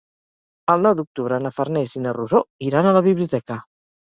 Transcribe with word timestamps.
El 0.73 0.85
nou 0.87 0.95
d'octubre 0.99 1.39
na 1.43 1.51
Farners 1.57 1.93
i 2.01 2.01
na 2.07 2.15
Rosó 2.19 2.43
iran 2.71 2.89
a 2.93 2.97
la 2.99 3.05
biblioteca. 3.11 3.61